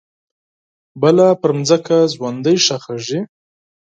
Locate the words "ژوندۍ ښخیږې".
2.13-3.19